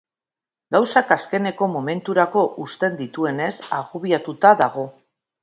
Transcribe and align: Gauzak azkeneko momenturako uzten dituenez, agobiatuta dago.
Gauzak 0.75 1.11
azkeneko 1.15 1.67
momenturako 1.73 2.47
uzten 2.65 2.97
dituenez, 3.03 3.53
agobiatuta 3.83 4.57
dago. 4.65 4.89